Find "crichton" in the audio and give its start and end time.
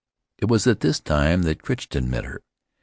1.61-2.09